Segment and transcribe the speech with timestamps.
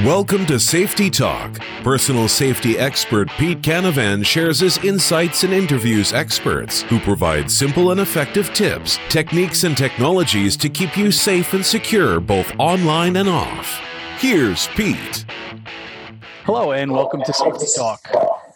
[0.00, 1.60] Welcome to Safety Talk.
[1.84, 8.00] Personal safety expert Pete Canavan shares his insights and interviews experts who provide simple and
[8.00, 13.80] effective tips, techniques, and technologies to keep you safe and secure both online and off.
[14.16, 15.26] Here's Pete.
[16.44, 18.00] Hello, and welcome to Safety Talk.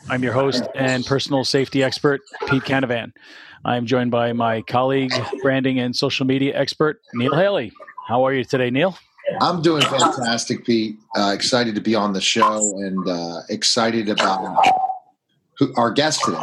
[0.09, 3.13] I'm your host and personal safety expert, Pete Canavan.
[3.63, 5.13] I'm joined by my colleague,
[5.43, 7.73] branding and social media expert, Neil Haley.
[8.09, 8.97] How are you today, Neil?
[9.41, 10.97] I'm doing fantastic, Pete.
[11.17, 14.65] Uh, excited to be on the show and uh, excited about
[15.59, 16.41] who, our guest today.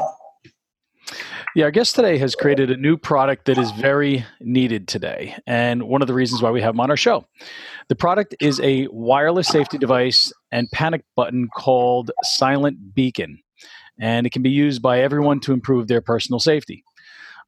[1.56, 5.84] Yeah, our guest today has created a new product that is very needed today, and
[5.84, 7.28] one of the reasons why we have him on our show.
[7.90, 13.40] The product is a wireless safety device and panic button called Silent Beacon,
[14.00, 16.84] and it can be used by everyone to improve their personal safety.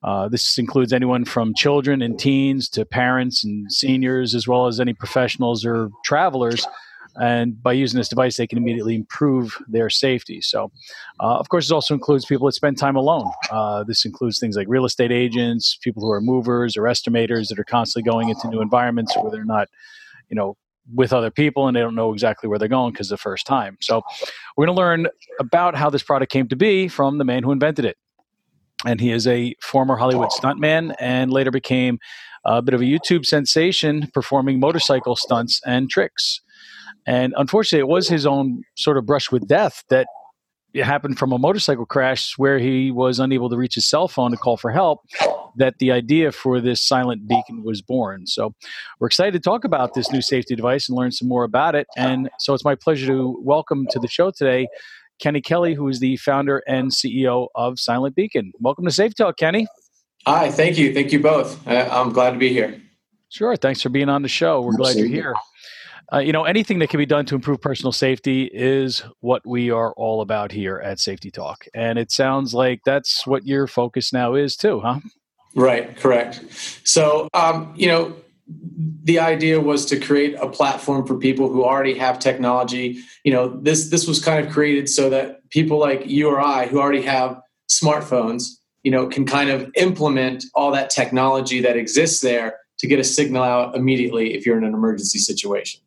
[0.04, 4.80] Uh, this includes anyone from children and teens to parents and seniors, as well as
[4.80, 6.66] any professionals or travelers.
[7.17, 10.42] And by using this device, they can immediately improve their safety.
[10.42, 10.72] So,
[11.22, 13.31] uh, of course, it also includes people that spend time alone.
[13.50, 17.59] Uh, this includes things like real estate agents, people who are movers or estimators that
[17.59, 19.69] are constantly going into new environments where they're not,
[20.30, 20.58] you know,
[20.94, 23.78] with other people and they don't know exactly where they're going because the first time.
[23.80, 24.02] So,
[24.58, 25.08] we're going to learn
[25.39, 27.97] about how this product came to be from the man who invented it
[28.86, 32.00] and he is a former Hollywood stuntman and later became
[32.45, 36.41] a bit of a YouTube sensation performing motorcycle stunts and tricks.
[37.08, 40.08] And unfortunately, it was his own sort of brush with death that
[40.73, 44.31] it happened from a motorcycle crash where he was unable to reach his cell phone
[44.31, 45.00] to call for help
[45.56, 48.28] that the idea for this silent beacon was born.
[48.28, 48.53] So
[49.00, 51.88] we're excited to talk about this new safety device and learn some more about it.
[51.95, 54.67] And so it's my pleasure to welcome to the show today
[55.19, 58.52] Kenny Kelly, who is the founder and CEO of Silent Beacon.
[58.59, 59.67] Welcome to Safe Talk, Kenny.
[60.27, 60.94] Hi, thank you.
[60.94, 61.66] Thank you both.
[61.67, 62.81] I'm glad to be here.
[63.30, 63.55] Sure.
[63.55, 64.61] Thanks for being on the show.
[64.61, 65.35] We're glad you're here.
[66.13, 69.72] Uh, you know, anything that can be done to improve personal safety is what we
[69.72, 71.66] are all about here at Safety Talk.
[71.73, 75.00] And it sounds like that's what your focus now is, too, huh?
[75.56, 76.44] Right, correct.
[76.84, 78.16] So, um, you know,
[78.47, 83.00] the idea was to create a platform for people who already have technology.
[83.23, 86.67] You know, this this was kind of created so that people like you or I
[86.67, 87.39] who already have
[87.69, 88.44] smartphones,
[88.84, 93.03] you know, can kind of implement all that technology that exists there to get a
[93.03, 95.81] signal out immediately if you're in an emergency situation.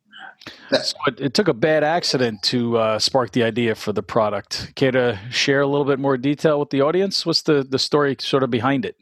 [0.72, 4.72] So it, it took a bad accident to uh, spark the idea for the product.
[4.76, 7.26] Care to share a little bit more detail with the audience?
[7.26, 8.97] What's the, the story sort of behind it?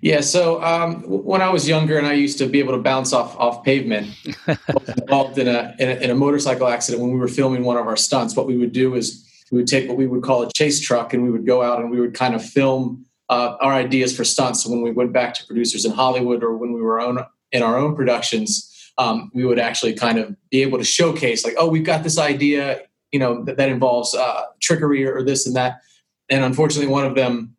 [0.00, 3.12] Yeah, so um, when I was younger and I used to be able to bounce
[3.12, 4.08] off off pavement,
[5.00, 7.86] involved in a, in a, in a motorcycle accident when we were filming one of
[7.86, 8.36] our stunts.
[8.36, 11.14] What we would do is we would take what we would call a chase truck
[11.14, 14.24] and we would go out and we would kind of film uh, our ideas for
[14.24, 14.62] stunts.
[14.62, 17.18] So when we went back to producers in Hollywood or when we were own,
[17.52, 21.54] in our own productions, um, we would actually kind of be able to showcase like,
[21.58, 22.82] oh, we've got this idea,
[23.12, 25.80] you know, that, that involves uh, trickery or this and that.
[26.28, 27.55] And unfortunately, one of them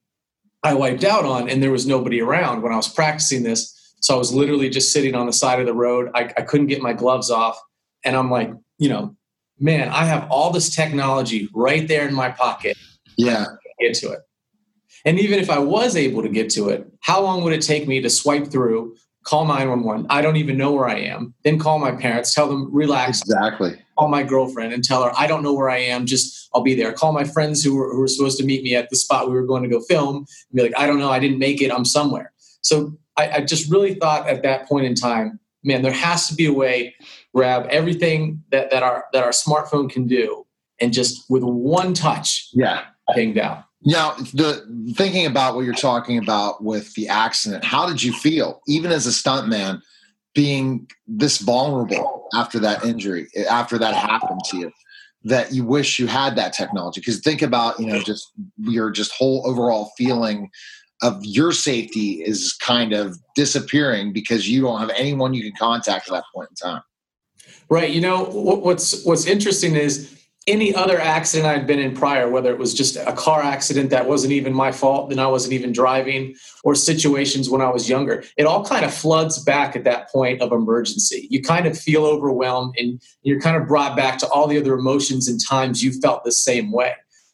[0.64, 3.74] I wiped out on, and there was nobody around when I was practicing this.
[4.02, 6.12] So I was literally just sitting on the side of the road.
[6.14, 7.60] I, I couldn't get my gloves off.
[8.04, 9.16] And I'm like, you know,
[9.60, 12.78] man, I have all this technology right there in my pocket.
[13.18, 13.46] Yeah.
[13.80, 14.20] Get to it.
[15.06, 17.88] And even if I was able to get to it, how long would it take
[17.88, 20.08] me to swipe through, call 911?
[20.10, 21.34] I don't even know where I am.
[21.44, 23.22] Then call my parents, tell them, relax.
[23.22, 23.80] Exactly.
[23.98, 26.06] Call my girlfriend and tell her, I don't know where I am.
[26.06, 26.94] Just, I'll be there.
[26.94, 29.34] Call my friends who were, who were supposed to meet me at the spot we
[29.34, 31.10] were going to go film and be like, I don't know.
[31.10, 31.72] I didn't make it.
[31.72, 32.32] I'm somewhere.
[32.62, 36.36] So I, I just really thought at that point in time, man, there has to
[36.36, 36.96] be a way
[37.34, 40.46] grab everything that, that our that our smartphone can do
[40.82, 43.64] and just with one touch, yeah, ping down.
[43.84, 44.66] Now, the
[44.96, 49.06] thinking about what you're talking about with the accident, how did you feel, even as
[49.06, 49.82] a stuntman,
[50.34, 54.72] being this vulnerable after that injury, after that happened to you,
[55.24, 57.02] that you wish you had that technology?
[57.02, 60.50] Because think about, you know, just your just whole overall feeling
[61.02, 66.08] of your safety is kind of disappearing because you don't have anyone you can contact
[66.08, 66.82] at that point in time.
[67.70, 67.92] Right.
[67.92, 70.17] You know what's what's interesting is
[70.48, 74.08] any other accident I'd been in prior, whether it was just a car accident that
[74.08, 78.24] wasn't even my fault, then I wasn't even driving, or situations when I was younger,
[78.38, 81.28] it all kind of floods back at that point of emergency.
[81.30, 84.74] You kind of feel overwhelmed and you're kind of brought back to all the other
[84.74, 86.94] emotions and times you felt the same way.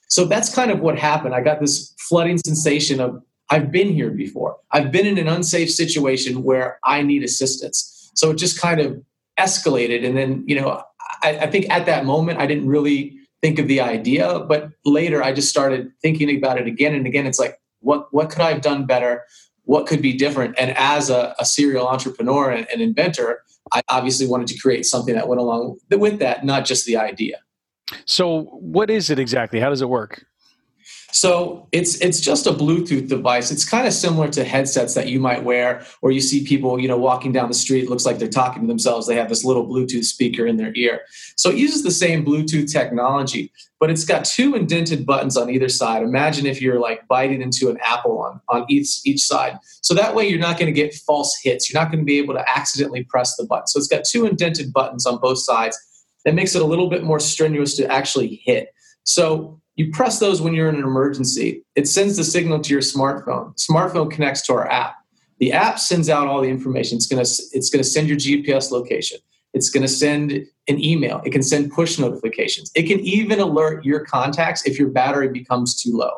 [0.09, 1.36] So that's kind of what happened.
[1.36, 4.57] I got this flooding sensation of, I've been here before.
[4.71, 8.12] I've been in an unsafe situation where I need assistance.
[8.16, 9.01] So it just kind of
[9.39, 10.06] escalated.
[10.06, 10.83] And then, you know,
[11.23, 15.23] I, I think at that moment I didn't really think of the idea, but later
[15.23, 17.25] I just started thinking about it again and again.
[17.25, 19.23] It's like, what what could I have done better?
[19.65, 20.55] What could be different?
[20.57, 25.15] And as a, a serial entrepreneur and an inventor, I obviously wanted to create something
[25.15, 27.37] that went along with that, not just the idea.
[28.05, 29.59] So, what is it exactly?
[29.59, 30.25] How does it work?
[31.13, 33.51] So it's it's just a Bluetooth device.
[33.51, 36.88] It's kind of similar to headsets that you might wear, or you see people, you
[36.88, 37.83] know, walking down the street.
[37.83, 39.06] It looks like they're talking to themselves.
[39.06, 41.01] They have this little Bluetooth speaker in their ear.
[41.38, 45.69] So it uses the same Bluetooth technology, but it's got two indented buttons on either
[45.69, 46.01] side.
[46.01, 49.59] Imagine if you're like biting into an apple on on each each side.
[49.81, 51.71] So that way you're not going to get false hits.
[51.71, 53.68] You're not going to be able to accidentally press the button.
[53.68, 55.77] So it's got two indented buttons on both sides.
[56.25, 58.69] That makes it a little bit more strenuous to actually hit.
[59.04, 61.63] So you press those when you're in an emergency.
[61.75, 63.55] It sends the signal to your smartphone.
[63.57, 64.95] Smartphone connects to our app.
[65.39, 66.95] The app sends out all the information.
[66.95, 69.17] It's going to it's going to send your GPS location.
[69.53, 71.21] It's going to send an email.
[71.25, 72.71] It can send push notifications.
[72.75, 76.11] It can even alert your contacts if your battery becomes too low.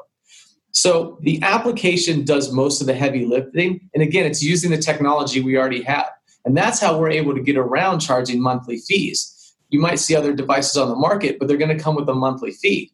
[0.71, 3.89] So the application does most of the heavy lifting.
[3.93, 6.09] And again, it's using the technology we already have.
[6.43, 9.55] And that's how we're able to get around charging monthly fees.
[9.69, 12.13] You might see other devices on the market, but they're going to come with a
[12.13, 12.91] monthly fee.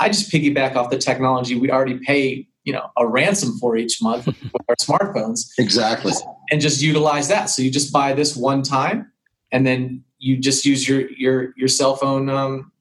[0.00, 4.02] I just piggyback off the technology we already pay, you know, a ransom for each
[4.02, 5.50] month with our smartphones.
[5.58, 6.12] Exactly.
[6.50, 7.46] And just utilize that.
[7.46, 9.10] So you just buy this one time,
[9.52, 12.72] and then you just use your your your cell phone, um,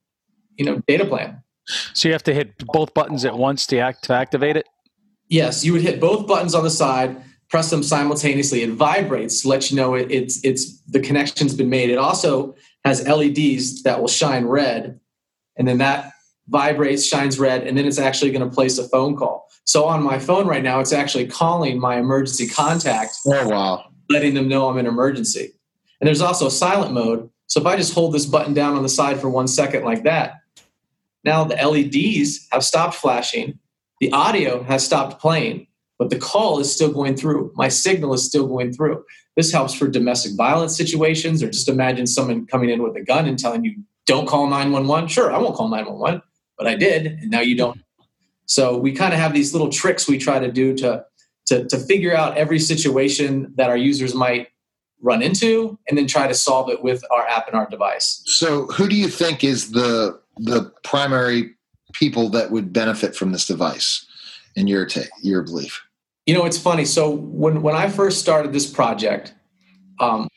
[0.57, 1.41] you know, data plan.
[1.93, 4.67] So you have to hit both buttons at once to act to activate it.
[5.29, 8.61] Yes, you would hit both buttons on the side, press them simultaneously.
[8.63, 11.89] It vibrates to let you know it, it's it's the connection's been made.
[11.89, 14.99] It also has LEDs that will shine red,
[15.55, 16.11] and then that
[16.47, 19.47] vibrates, shines red, and then it's actually going to place a phone call.
[19.65, 23.15] So on my phone right now, it's actually calling my emergency contact.
[23.25, 23.85] Oh, wow.
[24.09, 25.53] Letting them know I'm in emergency.
[25.99, 27.29] And there's also a silent mode.
[27.47, 30.03] So if I just hold this button down on the side for one second like
[30.03, 30.35] that,
[31.23, 33.59] now the LEDs have stopped flashing,
[34.01, 35.67] the audio has stopped playing,
[35.97, 37.53] but the call is still going through.
[37.55, 39.05] My signal is still going through.
[39.37, 43.25] This helps for domestic violence situations, or just imagine someone coming in with a gun
[43.25, 43.75] and telling you,
[44.05, 45.07] don't call 911.
[45.07, 46.21] Sure, I won't call 911
[46.63, 47.81] but I did, and now you don't.
[48.45, 51.05] So we kind of have these little tricks we try to do to,
[51.47, 54.47] to, to figure out every situation that our users might
[55.01, 58.21] run into and then try to solve it with our app and our device.
[58.25, 61.53] So who do you think is the the primary
[61.91, 64.05] people that would benefit from this device
[64.55, 65.81] in your take your belief?
[66.25, 66.85] You know, it's funny.
[66.85, 69.33] So when when I first started this project,
[69.99, 70.27] um,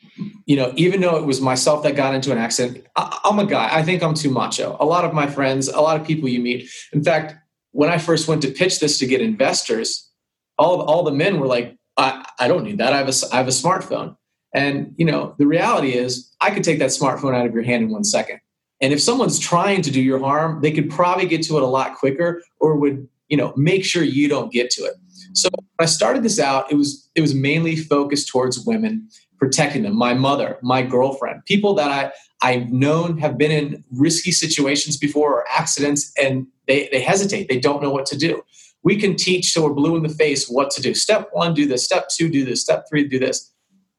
[0.45, 3.45] you know, even though it was myself that got into an accident, I, am a
[3.45, 3.69] guy.
[3.71, 4.77] I think I'm too macho.
[4.79, 6.69] A lot of my friends, a lot of people you meet.
[6.93, 7.35] In fact,
[7.71, 10.09] when I first went to pitch this to get investors,
[10.57, 12.93] all all the men were like, I, I don't need that.
[12.93, 14.15] I have a I have a smartphone.
[14.53, 17.83] And you know, the reality is, I could take that smartphone out of your hand
[17.83, 18.39] in one second.
[18.79, 21.67] And if someone's trying to do your harm, they could probably get to it a
[21.67, 24.93] lot quicker, or would you know make sure you don't get to it.
[25.33, 29.83] So when I started this out, it was it was mainly focused towards women protecting
[29.83, 29.95] them.
[29.95, 32.11] My mother my girlfriend people that i
[32.41, 37.47] i've known have been in risky situations before or accidents and they, they hesitate.
[37.47, 38.41] They don't know what to do.
[38.83, 40.93] We can teach so we're blue in the face what to do.
[40.93, 41.83] Step one do this.
[41.83, 42.61] Step two do this.
[42.61, 43.51] Step three do this.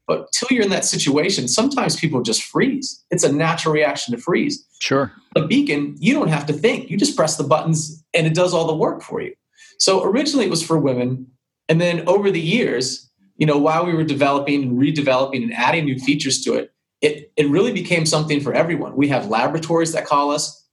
[0.06, 3.04] But till you're in that situation sometimes people just freeze.
[3.10, 4.66] It's a natural reaction to freeze.
[4.80, 5.12] Sure.
[5.36, 6.90] A beacon you don't have to think.
[6.90, 9.34] You just press the buttons and it does all the work for you.
[9.78, 11.26] So originally it was for women
[11.68, 13.07] and then over the years
[13.38, 17.32] you know, while we were developing and redeveloping and adding new features to it, it,
[17.36, 18.96] it really became something for everyone.
[18.96, 20.66] We have laboratories that call us,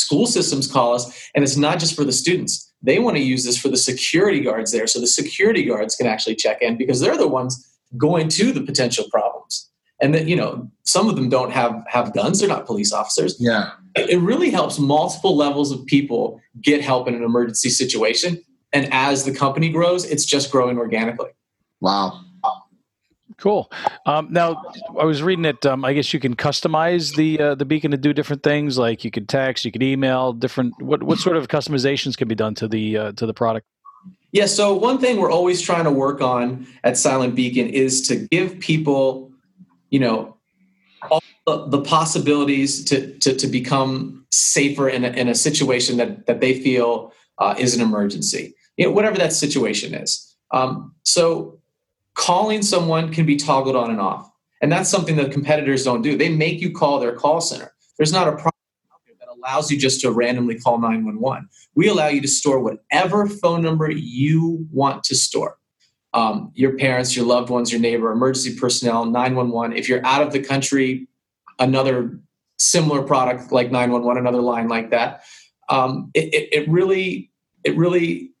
[0.00, 2.72] school systems call us, and it's not just for the students.
[2.82, 4.86] They want to use this for the security guards there.
[4.86, 7.62] So the security guards can actually check in because they're the ones
[7.98, 9.70] going to the potential problems.
[10.00, 13.36] And that, you know, some of them don't have have guns, they're not police officers.
[13.40, 13.72] Yeah.
[13.96, 18.40] It really helps multiple levels of people get help in an emergency situation.
[18.72, 21.30] And as the company grows, it's just growing organically.
[21.80, 22.24] Wow.
[23.38, 23.70] Cool.
[24.04, 24.64] Um, now,
[24.98, 25.64] I was reading it.
[25.64, 28.78] um, I guess you can customize the uh, the beacon to do different things.
[28.78, 30.80] Like you could text, you could email, different.
[30.82, 33.66] What what sort of customizations can be done to the uh, to the product?
[34.32, 34.46] Yeah.
[34.46, 38.58] So one thing we're always trying to work on at Silent Beacon is to give
[38.58, 39.30] people,
[39.90, 40.36] you know,
[41.08, 46.26] all the, the possibilities to, to to become safer in a, in a situation that
[46.26, 48.54] that they feel uh, is an emergency.
[48.76, 50.24] You know, whatever that situation is.
[50.50, 51.57] Um, so
[52.18, 54.30] calling someone can be toggled on and off.
[54.60, 56.16] And that's something that competitors don't do.
[56.16, 57.72] They make you call their call center.
[57.96, 58.56] There's not a product
[59.20, 61.48] that allows you just to randomly call 911.
[61.76, 65.58] We allow you to store whatever phone number you want to store.
[66.12, 69.76] Um, your parents, your loved ones, your neighbor, emergency personnel, 911.
[69.76, 71.06] If you're out of the country,
[71.60, 72.18] another
[72.58, 75.22] similar product like 911, another line like that.
[75.68, 77.30] Um, it, it, it really,
[77.62, 78.32] it really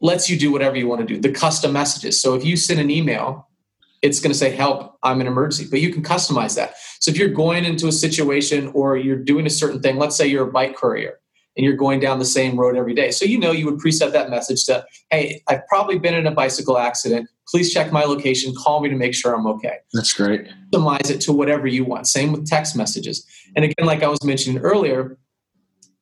[0.00, 1.20] lets you do whatever you want to do.
[1.20, 2.20] The custom messages.
[2.20, 3.46] So if you send an email
[4.02, 6.74] it's going to say help i'm an emergency but you can customize that.
[7.00, 10.26] So if you're going into a situation or you're doing a certain thing let's say
[10.26, 11.20] you're a bike courier
[11.56, 14.12] and you're going down the same road every day so you know you would preset
[14.12, 17.28] that message to hey i've probably been in a bicycle accident.
[17.48, 18.54] Please check my location.
[18.54, 19.78] Call me to make sure i'm okay.
[19.92, 20.46] That's great.
[20.72, 22.06] Customize it to whatever you want.
[22.06, 23.26] Same with text messages.
[23.56, 25.18] And again like i was mentioning earlier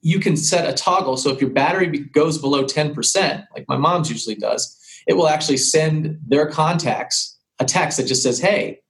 [0.01, 4.11] you can set a toggle so if your battery goes below 10% like my mom's
[4.11, 4.79] usually does
[5.09, 8.81] it will actually send their contacts a text that just says, "Hey,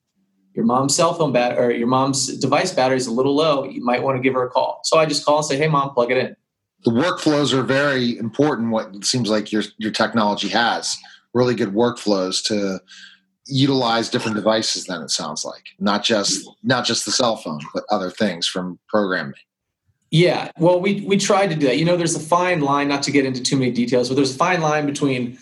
[0.53, 3.63] your mom's cell phone bat or your mom's device battery is a little low.
[3.63, 5.67] You might want to give her a call." So I just call and say, "Hey,
[5.67, 6.35] mom, plug it in."
[6.85, 8.71] The workflows are very important.
[8.71, 10.97] What it seems like your your technology has
[11.33, 12.81] really good workflows to
[13.45, 14.85] utilize different devices.
[14.85, 18.79] Then it sounds like not just not just the cell phone, but other things from
[18.87, 19.33] programming.
[20.11, 21.77] Yeah, well, we we tried to do that.
[21.77, 24.33] You know, there's a fine line, not to get into too many details, but there's
[24.33, 25.37] a fine line between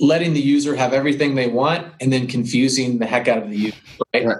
[0.00, 3.56] letting the user have everything they want and then confusing the heck out of the
[3.56, 3.76] user,
[4.14, 4.24] right?
[4.24, 4.36] right.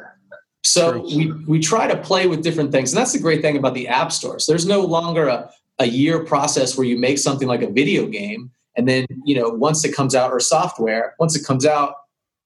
[0.65, 2.93] So we, we try to play with different things.
[2.93, 4.47] And that's the great thing about the app stores.
[4.47, 8.51] There's no longer a, a year process where you make something like a video game
[8.77, 11.95] and then, you know, once it comes out or software, once it comes out,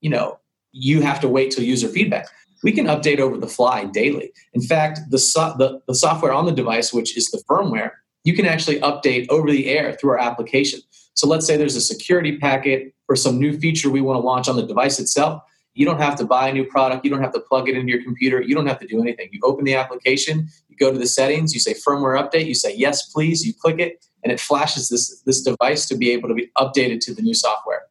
[0.00, 0.38] you know,
[0.72, 2.26] you have to wait till user feedback.
[2.62, 4.32] We can update over the fly daily.
[4.54, 7.90] In fact, the, so, the, the software on the device, which is the firmware,
[8.24, 10.80] you can actually update over the air through our application.
[11.14, 14.48] So let's say there's a security packet or some new feature we want to launch
[14.48, 15.42] on the device itself.
[15.74, 17.04] You don't have to buy a new product.
[17.04, 18.42] You don't have to plug it into your computer.
[18.42, 19.28] You don't have to do anything.
[19.30, 22.74] You open the application, you go to the settings, you say firmware update, you say
[22.74, 26.34] yes, please, you click it, and it flashes this, this device to be able to
[26.34, 27.82] be updated to the new software.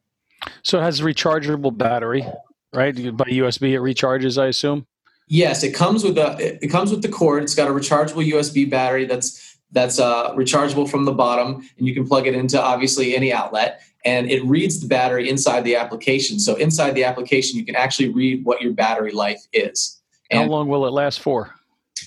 [0.62, 2.26] So it has a rechargeable battery,
[2.72, 2.94] right?
[3.16, 4.86] By USB, it recharges, I assume.
[5.28, 7.42] Yes, it comes with a it comes with the cord.
[7.42, 11.94] It's got a rechargeable USB battery that's that's uh, rechargeable from the bottom, and you
[11.94, 13.80] can plug it into obviously any outlet.
[14.04, 16.38] And it reads the battery inside the application.
[16.38, 20.00] So inside the application, you can actually read what your battery life is.
[20.30, 21.52] And How long will it last for?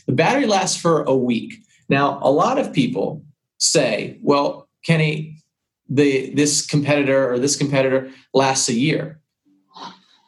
[0.05, 1.55] The battery lasts for a week.
[1.89, 3.21] Now, a lot of people
[3.57, 5.35] say, "Well, Kenny,
[5.89, 9.18] the this competitor or this competitor lasts a year."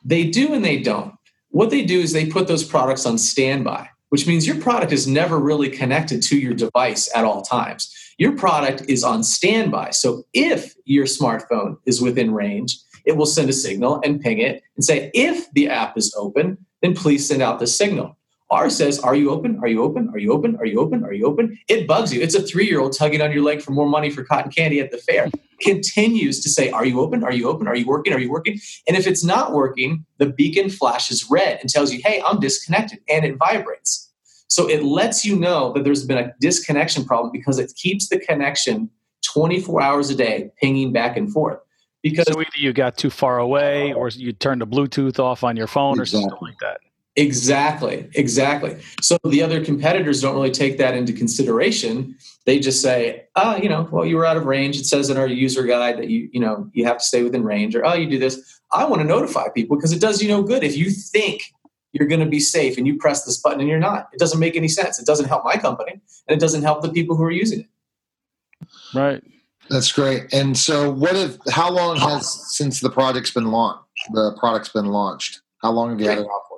[0.04, 1.16] They do and they don't.
[1.50, 5.08] What they do is they put those products on standby which means your product is
[5.08, 7.90] never really connected to your device at all times.
[8.18, 9.92] Your product is on standby.
[9.92, 14.64] So if your smartphone is within range, it will send a signal and ping it
[14.76, 18.18] and say, if the app is open, then please send out the signal.
[18.52, 19.58] R says, Are you open?
[19.62, 20.10] Are you open?
[20.10, 20.58] Are you open?
[20.58, 21.04] Are you open?
[21.06, 21.58] Are you open?
[21.70, 22.22] It bugs you.
[22.22, 24.82] It's a three year old tugging on your leg for more money for cotton candy
[24.82, 25.30] at the fair.
[25.62, 27.24] Continues to say, Are you open?
[27.24, 27.68] Are you open?
[27.68, 28.14] Are you working?
[28.14, 28.60] Are you working?
[28.88, 33.00] And if it's not working, the beacon flashes red and tells you, Hey, I'm disconnected.
[33.10, 34.10] And it vibrates.
[34.48, 38.20] So it lets you know that there's been a disconnection problem because it keeps the
[38.20, 38.90] connection
[39.34, 41.60] 24 hours a day pinging back and forth.
[42.04, 45.56] Because so either you got too far away or you turned the Bluetooth off on
[45.56, 46.20] your phone exactly.
[46.20, 46.82] or something like that.
[47.18, 48.78] Exactly, exactly.
[49.02, 52.16] So the other competitors don't really take that into consideration.
[52.46, 54.80] They just say, "Ah, oh, you know, well, you were out of range.
[54.80, 57.44] It says in our user guide that you, you know, you have to stay within
[57.44, 60.30] range." Or, "Oh, you do this." I want to notify people because it does you
[60.30, 61.44] no good if you think
[61.92, 64.08] you're going to be safe and you press this button and you're not.
[64.14, 64.98] It doesn't make any sense.
[64.98, 68.68] It doesn't help my company and it doesn't help the people who are using it.
[68.94, 69.22] Right.
[69.70, 70.34] That's great.
[70.34, 71.38] And so, what if?
[71.50, 73.84] How long has since the project's been launched?
[74.14, 75.42] The product's been launched.
[75.62, 76.51] How long have you had it off?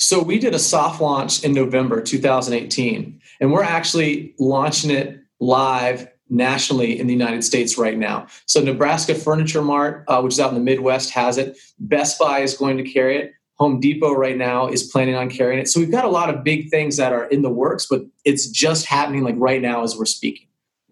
[0.00, 6.08] So we did a soft launch in November 2018, and we're actually launching it live
[6.30, 8.26] nationally in the United States right now.
[8.46, 11.58] So Nebraska Furniture Mart, uh, which is out in the Midwest, has it.
[11.78, 13.34] Best Buy is going to carry it.
[13.58, 15.68] Home Depot right now is planning on carrying it.
[15.68, 18.48] So we've got a lot of big things that are in the works, but it's
[18.48, 20.46] just happening like right now as we're speaking.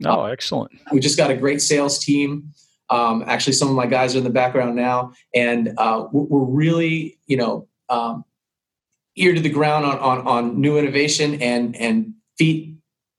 [0.05, 0.73] Oh, excellent.
[0.93, 2.53] We just got a great sales team.
[2.91, 7.19] Um, actually, some of my guys are in the background now, and uh, we're really,
[7.27, 8.25] you know, um,
[9.21, 12.75] ear to the ground on, on, on new innovation and and feet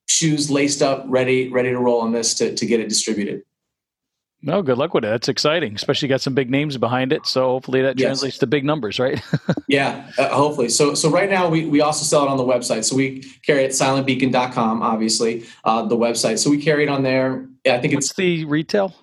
[0.06, 3.42] shoes laced up ready ready to roll on this to, to get it distributed.
[4.42, 5.08] No good luck with it.
[5.08, 8.64] That's exciting especially got some big names behind it so hopefully that translates to big
[8.64, 9.22] numbers right?
[9.68, 10.68] Yeah uh, hopefully.
[10.68, 12.84] So so right now we, we also sell it on the website.
[12.84, 16.38] So we carry it silentbeacon.com obviously uh, the website.
[16.38, 17.46] So we carry it on there.
[17.66, 18.94] I think What's it's the retail?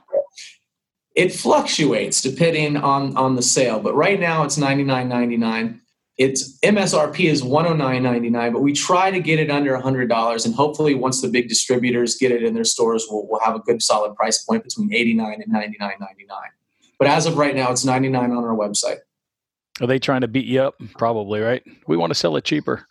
[1.16, 5.80] It fluctuates depending on on the sale but right now it's 99.99
[6.18, 10.46] it's MSRP is 109.99, but we try to get it under $100.
[10.46, 13.60] And hopefully, once the big distributors get it in their stores, we'll, we'll have a
[13.60, 16.00] good solid price point between 89 and 99.99.
[16.98, 18.98] But as of right now, it's 99 on our website.
[19.80, 20.76] Are they trying to beat you up?
[20.98, 21.64] Probably, right?
[21.86, 22.88] We want to sell it cheaper.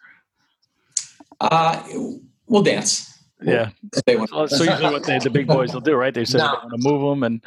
[1.41, 1.83] Uh,
[2.47, 3.16] we'll dance.
[3.43, 3.71] Yeah.
[4.07, 4.33] They want.
[4.33, 6.15] Well, so usually, what they, the big boys will do, right?
[6.15, 6.45] They say no.
[6.45, 7.45] they want to move them, and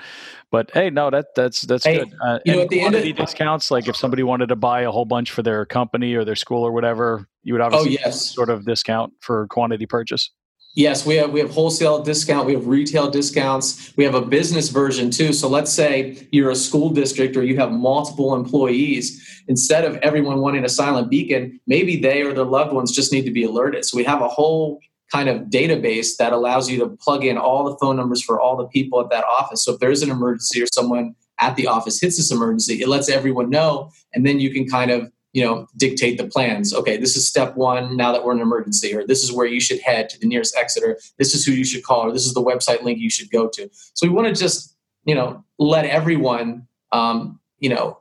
[0.52, 2.14] but hey, no, that that's that's hey, good.
[2.24, 4.92] Uh, you know, at the end of discounts, like if somebody wanted to buy a
[4.92, 8.02] whole bunch for their company or their school or whatever, you would oh, obviously oh,
[8.06, 8.34] yes.
[8.34, 10.32] sort of discount for quantity purchase.
[10.76, 14.70] Yes, we have we have wholesale discount, we have retail discounts, we have a business
[14.70, 15.34] version too.
[15.34, 20.40] So let's say you're a school district or you have multiple employees, instead of everyone
[20.42, 23.84] wanting a silent beacon, maybe they or their loved ones just need to be alerted.
[23.84, 24.80] So we have a whole
[25.12, 28.56] kind of database that allows you to plug in all the phone numbers for all
[28.56, 29.64] the people at that office.
[29.64, 33.10] So if there's an emergency or someone at the office hits this emergency, it lets
[33.10, 37.16] everyone know and then you can kind of you know dictate the plans okay this
[37.16, 40.10] is step one now that we're in emergency or this is where you should head
[40.10, 42.44] to the nearest exit or this is who you should call or this is the
[42.44, 44.76] website link you should go to so we want to just
[45.06, 48.00] you know let everyone um, you know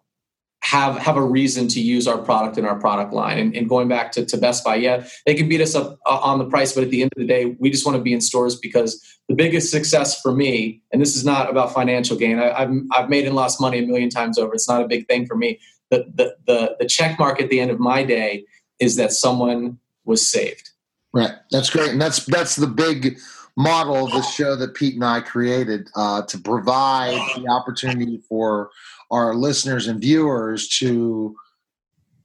[0.62, 3.86] have have a reason to use our product in our product line and, and going
[3.86, 6.72] back to, to best buy yeah they can beat us up uh, on the price
[6.72, 9.00] but at the end of the day we just want to be in stores because
[9.28, 13.08] the biggest success for me and this is not about financial gain I, I've, I've
[13.08, 15.60] made and lost money a million times over it's not a big thing for me
[15.90, 18.44] the, the, the, the check mark at the end of my day
[18.78, 20.70] is that someone was saved.
[21.12, 21.32] Right.
[21.50, 21.90] That's great.
[21.90, 23.18] And that's, that's the big
[23.56, 28.70] model of the show that Pete and I created uh, to provide the opportunity for
[29.10, 31.34] our listeners and viewers to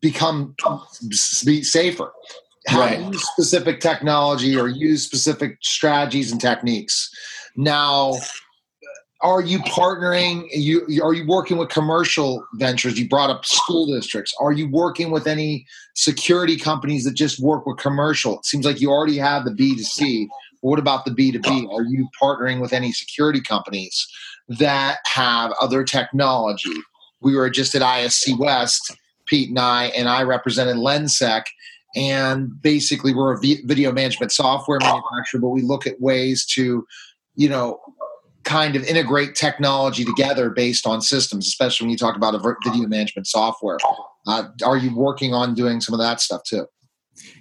[0.01, 0.55] become
[1.45, 2.11] be safer.
[2.71, 2.99] Right.
[2.99, 7.09] use specific technology or use specific strategies and techniques.
[7.57, 8.15] Now,
[9.24, 10.48] are you partnering?
[10.51, 13.00] You are you working with commercial ventures?
[13.00, 14.34] You brought up school districts.
[14.39, 15.65] Are you working with any
[15.96, 18.39] security companies that just work with commercial?
[18.39, 20.27] It seems like you already have the b2c
[20.63, 24.08] what about the b2b are you partnering with any security companies
[24.48, 26.74] that have other technology?
[27.22, 31.44] We were just at isc west pete and i and i represented lensec
[31.96, 36.86] and basically we're a video management software manufacturer but we look at ways to
[37.36, 37.80] you know
[38.43, 43.27] kind of integrate technology together based on systems, especially when you talk about video management
[43.27, 43.77] software.
[44.27, 46.65] Uh, are you working on doing some of that stuff too?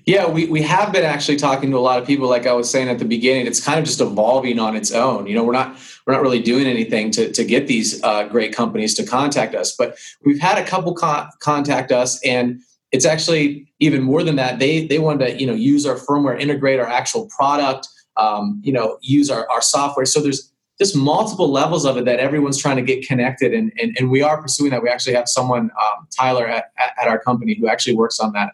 [0.05, 2.29] Yeah, we, we have been actually talking to a lot of people.
[2.29, 5.27] Like I was saying at the beginning, it's kind of just evolving on its own.
[5.27, 8.55] You know, we're not we're not really doing anything to, to get these uh, great
[8.55, 13.73] companies to contact us, but we've had a couple con- contact us, and it's actually
[13.79, 14.59] even more than that.
[14.59, 18.73] They they wanted to you know use our firmware, integrate our actual product, um, you
[18.73, 20.07] know, use our, our software.
[20.07, 20.52] So there's
[20.83, 24.21] just multiple levels of it that everyone's trying to get connected and, and, and we
[24.21, 24.83] are pursuing that.
[24.83, 28.51] We actually have someone um, tyler at, at our company who actually works on that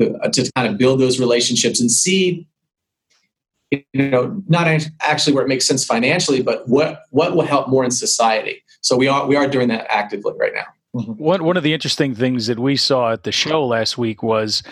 [0.00, 2.46] to, uh, to kind of build those relationships and see
[3.70, 4.68] you know not
[5.00, 8.62] actually where it makes sense financially but what what will help more in society.
[8.82, 10.66] So we are we are doing that actively right now.
[10.94, 11.12] Mm-hmm.
[11.14, 14.62] one, one of the interesting things that we saw at the show last week was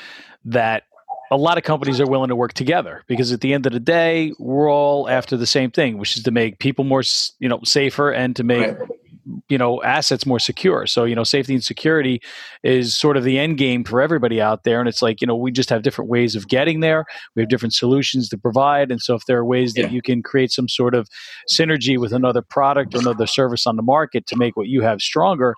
[0.45, 0.85] that
[1.33, 3.81] a lot of companies are willing to work together because at the end of the
[3.81, 7.03] day, we're all after the same thing, which is to make people more,
[7.39, 8.89] you know, safer and to make right.
[9.49, 10.87] you know assets more secure.
[10.87, 12.21] So you know safety and security
[12.63, 14.79] is sort of the end game for everybody out there.
[14.79, 17.07] And it's like you know we just have different ways of getting there.
[17.35, 18.91] We have different solutions to provide.
[18.91, 19.89] And so if there are ways that yeah.
[19.89, 21.09] you can create some sort of
[21.51, 25.01] synergy with another product or another service on the market to make what you have
[25.01, 25.55] stronger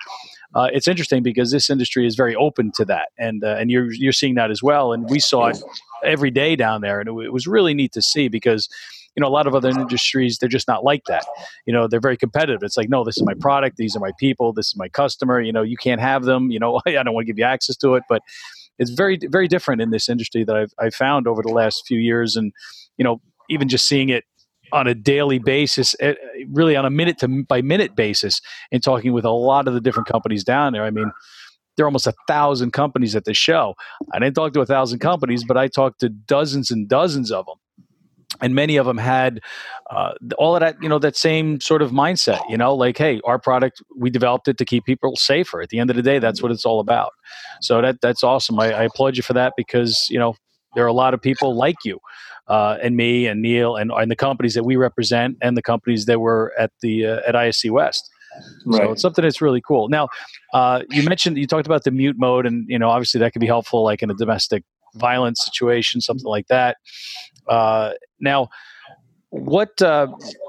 [0.54, 3.92] uh, it's interesting because this industry is very open to that, and uh, and you're
[3.92, 4.92] you're seeing that as well.
[4.92, 5.58] And we saw it
[6.04, 8.68] every day down there, and it, it was really neat to see because
[9.16, 11.24] you know a lot of other industries they're just not like that.
[11.66, 12.62] You know they're very competitive.
[12.62, 13.76] It's like no this is my product.
[13.76, 14.52] These are my people.
[14.52, 15.40] This is my customer.
[15.40, 16.50] You know you can't have them.
[16.50, 18.04] You know i don't want to give you access to it.
[18.08, 18.22] But
[18.78, 21.98] it's very very different in this industry that i've, I've found over the last few
[21.98, 22.36] years.
[22.36, 22.52] And
[22.96, 24.24] you know even just seeing it
[24.72, 26.14] on a daily basis, eh,
[26.50, 28.40] really on a minute to by minute basis,
[28.72, 30.84] and talking with a lot of the different companies down there.
[30.84, 31.10] I mean,
[31.76, 33.74] there are almost a thousand companies at the show.
[34.12, 37.46] I didn't talk to a thousand companies, but I talked to dozens and dozens of
[37.46, 37.56] them.
[38.40, 39.40] And many of them had
[39.90, 43.20] uh, all of that, you know, that same sort of mindset, you know, like, hey,
[43.24, 45.62] our product, we developed it to keep people safer.
[45.62, 47.12] At the end of the day, that's what it's all about.
[47.60, 48.58] So that that's awesome.
[48.58, 50.34] I, I applaud you for that because, you know,
[50.74, 52.00] there are a lot of people like you
[52.48, 56.06] uh, and me and Neil and, and the companies that we represent and the companies
[56.06, 58.10] that were at the uh, at ISC West.
[58.66, 58.82] Right.
[58.82, 59.88] So it's something that's really cool.
[59.88, 60.08] Now,
[60.52, 63.40] uh, you mentioned you talked about the mute mode, and you know obviously that could
[63.40, 66.76] be helpful, like in a domestic violence situation, something like that.
[67.48, 68.48] Uh, now,
[69.34, 70.06] what uh,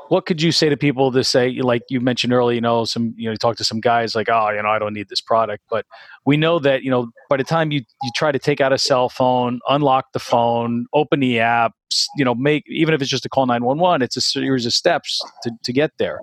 [0.09, 3.13] what could you say to people to say like you mentioned earlier you know some
[3.17, 5.21] you know you talk to some guys like oh you know i don't need this
[5.21, 5.85] product but
[6.25, 8.77] we know that you know by the time you you try to take out a
[8.77, 11.73] cell phone unlock the phone open the app
[12.15, 15.21] you know make even if it's just to call 911 it's a series of steps
[15.43, 16.19] to, to get there.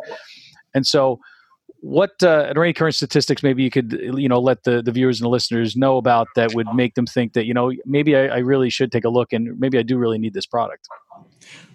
[0.74, 1.20] And so
[1.80, 5.24] what uh, any current statistics maybe you could you know let the, the viewers and
[5.24, 8.38] the listeners know about that would make them think that you know maybe I, I
[8.38, 10.86] really should take a look and maybe i do really need this product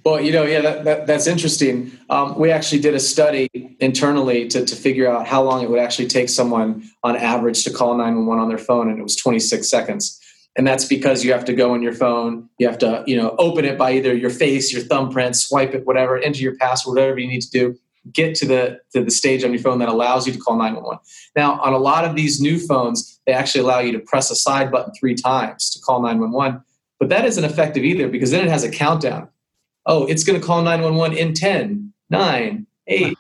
[0.08, 1.92] Well, you know, yeah, that, that, that's interesting.
[2.10, 3.50] Um, we actually did a study
[3.82, 7.72] internally to, to figure out how long it would actually take someone on average to
[7.72, 10.18] call 911 on their phone, and it was 26 seconds.
[10.56, 13.36] And that's because you have to go on your phone, you have to, you know,
[13.38, 17.20] open it by either your face, your thumbprint, swipe it, whatever, enter your password, whatever
[17.20, 17.78] you need to do,
[18.14, 21.00] get to the to the stage on your phone that allows you to call 911.
[21.36, 24.36] Now, on a lot of these new phones, they actually allow you to press a
[24.36, 26.64] side button three times to call 911,
[26.98, 29.28] but that isn't effective either because then it has a countdown
[29.88, 33.18] oh, it's going to call 911 in 10, 9, 8.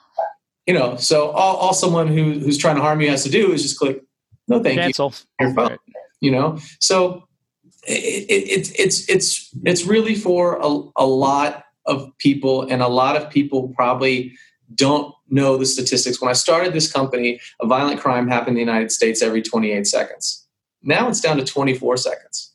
[0.67, 3.53] You know, so all, all someone who, who's trying to harm you has to do
[3.53, 4.03] is just click,
[4.49, 4.81] no thank you.
[4.83, 5.13] Cancel.
[5.39, 5.47] you.
[5.47, 5.77] Your phone,
[6.19, 6.59] you know?
[6.79, 7.23] So
[7.87, 13.15] it, it, it's, it's, it's really for a, a lot of people and a lot
[13.15, 14.33] of people probably
[14.75, 16.19] don't know the statistics.
[16.21, 19.87] When I started this company, a violent crime happened in the United States every 28
[19.87, 20.45] seconds.
[20.83, 22.53] Now it's down to 24 seconds.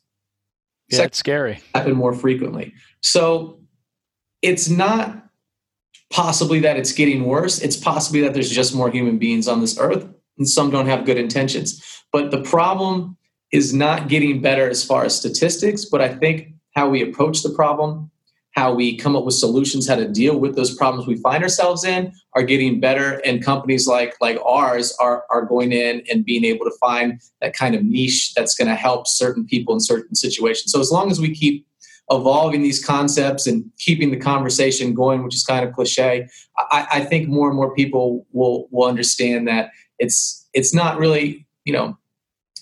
[0.89, 1.61] Yeah, it's scary.
[1.73, 2.73] Happen more frequently.
[3.01, 3.62] So
[4.43, 5.23] it's not
[6.11, 7.59] possibly that it's getting worse.
[7.59, 11.05] It's possibly that there's just more human beings on this earth and some don't have
[11.05, 11.81] good intentions.
[12.11, 13.17] But the problem
[13.51, 17.51] is not getting better as far as statistics, but I think how we approach the
[17.51, 18.11] problem,
[18.51, 21.83] how we come up with solutions, how to deal with those problems we find ourselves
[21.83, 23.21] in are getting better.
[23.25, 27.55] And companies like like ours are, are going in and being able to find that
[27.55, 30.71] kind of niche that's going to help certain people in certain situations.
[30.71, 31.65] So as long as we keep
[32.09, 36.99] evolving these concepts and keeping the conversation going, which is kind of cliche, I, I
[37.01, 41.97] think more and more people will will understand that it's it's not really you know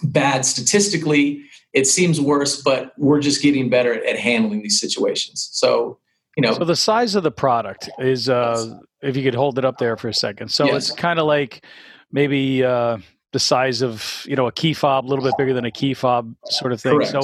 [0.03, 1.43] bad statistically.
[1.73, 5.49] It seems worse, but we're just getting better at, handling these situations.
[5.53, 5.99] So
[6.37, 6.53] you know.
[6.53, 9.95] So the size of the product is, uh, if you could hold it up there
[9.97, 10.49] for a second.
[10.49, 10.89] So yes.
[10.89, 11.65] it's kind of like
[12.11, 12.63] maybe.
[12.63, 12.97] Uh,
[13.33, 15.93] the size of you know a key fob, a little bit bigger than a key
[15.93, 16.93] fob, sort of thing.
[16.93, 17.11] Correct.
[17.11, 17.21] So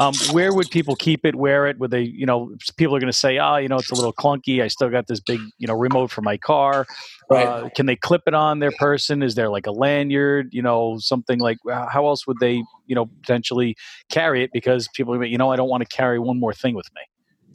[0.00, 1.34] um, where would people keep it?
[1.34, 1.78] Wear it?
[1.78, 3.94] Would they, you know, people are going to say, ah, oh, you know, it's a
[3.94, 4.62] little clunky.
[4.62, 6.86] I still got this big, you know, remote for my car.
[7.30, 7.46] Right.
[7.46, 9.22] Uh, can they clip it on their person?
[9.22, 10.48] Is there like a lanyard?
[10.52, 13.76] You know, something like how else would they, you know, potentially
[14.08, 14.50] carry it?
[14.52, 17.02] Because people, you know, I don't want to carry one more thing with me.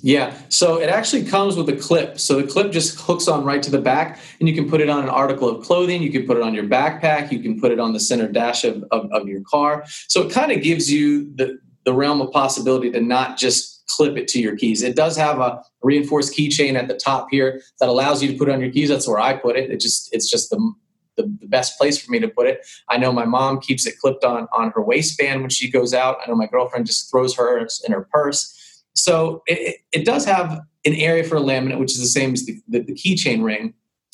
[0.02, 2.20] Yeah, so it actually comes with a clip.
[2.20, 4.90] So the clip just hooks on right to the back, and you can put it
[4.90, 6.04] on an article of clothing.
[6.04, 7.32] You can put it on your backpack.
[7.32, 9.84] You can put it on the center dash of, of, of your car.
[10.08, 14.18] So it kind of gives you the, the realm of possibility to not just clip
[14.18, 14.82] it to your keys.
[14.82, 18.50] It does have a reinforced keychain at the top here that allows you to put
[18.50, 18.90] it on your keys.
[18.90, 19.70] That's where I put it.
[19.70, 20.74] It just it's just the,
[21.18, 22.66] the, the best place for me to put it.
[22.90, 26.18] I know my mom keeps it clipped on on her waistband when she goes out.
[26.24, 28.84] I know my girlfriend just throws hers in her purse.
[28.94, 32.46] So it, it does have an area for a laminate, which is the same as
[32.46, 33.74] the, the, the keychain ring.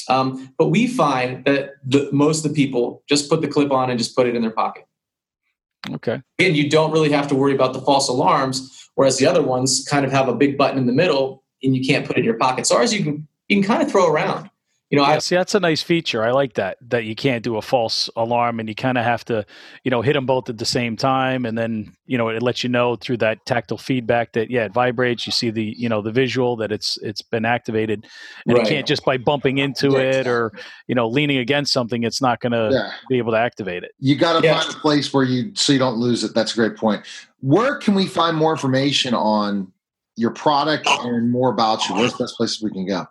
[0.09, 3.89] Um, but we find that the, most of the people just put the clip on
[3.89, 4.85] and just put it in their pocket.
[5.89, 6.21] Okay.
[6.39, 9.85] And you don't really have to worry about the false alarms, whereas the other ones
[9.89, 12.25] kind of have a big button in the middle and you can't put it in
[12.25, 12.67] your pocket.
[12.67, 14.49] So ours you can you can kind of throw around.
[14.91, 16.21] You know, yeah, I see that's a nice feature.
[16.21, 19.23] I like that that you can't do a false alarm and you kind of have
[19.25, 19.45] to,
[19.85, 22.61] you know, hit them both at the same time, and then you know it lets
[22.61, 25.25] you know through that tactile feedback that yeah it vibrates.
[25.25, 28.05] You see the you know the visual that it's it's been activated,
[28.45, 28.67] and right.
[28.67, 30.51] you can't just by bumping into it or
[30.87, 32.91] you know leaning against something, it's not going to yeah.
[33.07, 33.93] be able to activate it.
[33.99, 34.59] You got to yeah.
[34.59, 36.35] find a place where you so you don't lose it.
[36.35, 37.05] That's a great point.
[37.39, 39.71] Where can we find more information on
[40.17, 41.95] your product and more about you?
[41.95, 43.07] Where's the best places we can go?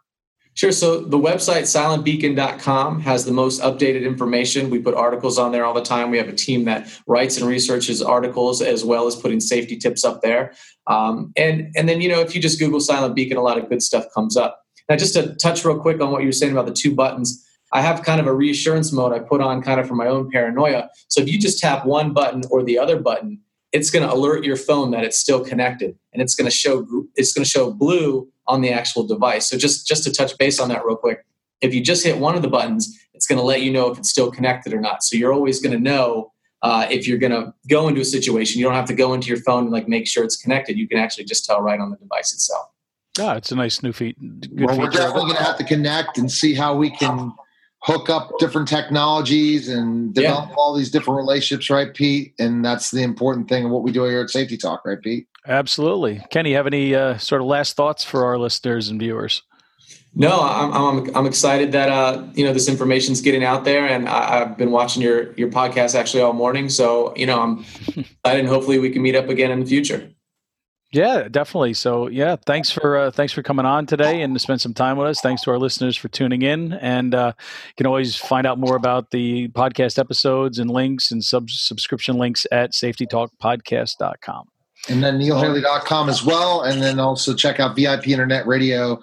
[0.55, 0.73] Sure.
[0.73, 4.69] So the website silentbeacon.com has the most updated information.
[4.69, 6.11] We put articles on there all the time.
[6.11, 10.05] We have a team that writes and researches articles as well as putting safety tips
[10.05, 10.53] up there.
[10.87, 13.69] Um, and and then you know if you just Google Silent Beacon, a lot of
[13.69, 14.61] good stuff comes up.
[14.89, 17.47] Now, just to touch real quick on what you were saying about the two buttons.
[17.73, 20.29] I have kind of a reassurance mode I put on kind of for my own
[20.29, 20.89] paranoia.
[21.07, 23.41] So if you just tap one button or the other button,
[23.73, 26.87] it's going to alert your phone that it's still connected and it's going to show
[27.17, 29.49] it's going to show blue on the actual device.
[29.49, 31.25] So just just to touch base on that real quick
[31.61, 33.99] if you just hit one of the buttons it's going to let you know if
[33.99, 35.03] it's still connected or not.
[35.03, 38.59] So you're always going to know uh, if you're going to go into a situation
[38.59, 40.79] you don't have to go into your phone and like make sure it's connected.
[40.79, 42.67] You can actually just tell right on the device itself.
[43.19, 44.17] Ah, it's a nice new feat.
[44.53, 47.33] well, we're definitely going to have to connect and see how we can
[47.83, 50.55] hook up different technologies and develop yeah.
[50.57, 52.35] all these different relationships, right, Pete?
[52.39, 55.27] And that's the important thing of what we do here at Safety Talk, right, Pete?
[55.47, 56.23] Absolutely.
[56.31, 59.43] Kenny, have any uh, sort of last thoughts for our listeners and viewers?
[60.15, 64.09] No, I'm, I'm, I'm excited that, uh, you know, this information's getting out there and
[64.09, 66.69] I, have been watching your, your podcast actually all morning.
[66.69, 70.11] So, you know, I'm excited and hopefully we can meet up again in the future.
[70.93, 71.75] Yeah, definitely.
[71.75, 74.97] So, yeah, thanks for uh, thanks for coming on today and to spend some time
[74.97, 75.21] with us.
[75.21, 78.75] Thanks to our listeners for tuning in, and uh, you can always find out more
[78.75, 84.49] about the podcast episodes and links and sub- subscription links at safetytalkpodcast.com.
[84.89, 86.63] And then neilhaley.com as well.
[86.63, 89.01] And then also check out VIP Internet Radio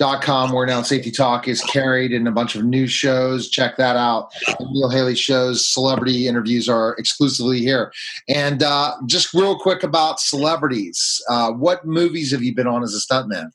[0.00, 3.50] dot com where now safety talk is carried in a bunch of news shows.
[3.50, 4.30] Check that out.
[4.72, 7.92] Neil haley shows celebrity interviews are exclusively here.
[8.26, 11.22] And uh, just real quick about celebrities.
[11.28, 13.50] Uh, what movies have you been on as a stuntman?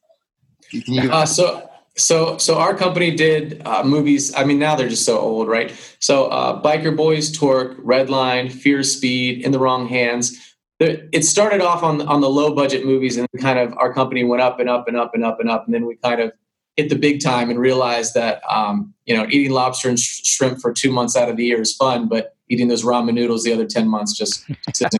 [0.72, 4.34] You- uh, so so so our company did uh, movies.
[4.36, 5.74] I mean now they're just so old right?
[6.00, 11.84] So uh, Biker Boyz torque redline fear speed in the wrong hands it started off
[11.84, 14.88] on on the low budget movies and kind of our company went up and up
[14.88, 15.66] and up and up and up.
[15.66, 16.32] And then we kind of
[16.76, 20.60] hit the big time and realized that um, you know eating lobster and sh- shrimp
[20.60, 23.54] for two months out of the year is fun but eating those ramen noodles the
[23.54, 24.94] other 10 months just isn't,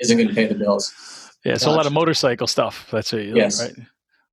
[0.00, 0.92] isn't going to pay the bills.
[1.44, 1.74] Yeah it's gotcha.
[1.74, 3.62] a lot of motorcycle stuff that's it yes.
[3.62, 3.74] right?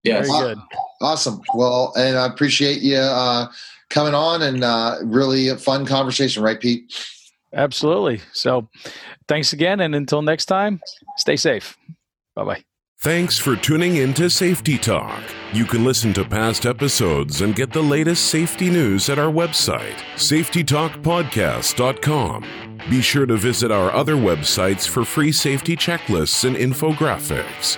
[0.03, 0.29] Yes.
[0.29, 0.57] Very good.
[1.01, 1.41] Awesome.
[1.53, 3.47] Well and i appreciate you uh,
[3.89, 6.93] coming on and uh, really a fun conversation right pete
[7.53, 8.21] Absolutely.
[8.33, 8.67] So
[9.27, 9.79] thanks again.
[9.79, 10.81] And until next time,
[11.17, 11.75] stay safe.
[12.35, 12.63] Bye bye.
[13.01, 15.23] Thanks for tuning in to Safety Talk.
[15.53, 19.95] You can listen to past episodes and get the latest safety news at our website,
[20.15, 22.45] safetytalkpodcast.com.
[22.89, 27.77] Be sure to visit our other websites for free safety checklists and infographics.